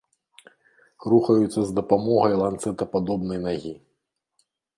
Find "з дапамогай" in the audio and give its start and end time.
1.67-2.33